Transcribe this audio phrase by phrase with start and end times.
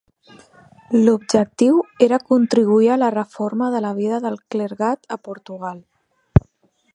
[0.99, 5.79] L'objectiu era contribuir a la reforma de la vida del clergat a Portugal.